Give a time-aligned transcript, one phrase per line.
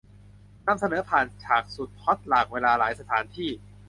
[0.67, 3.49] นำเสนอผ่านฉากสุดฮอตหลากเวลาหลายสถานที่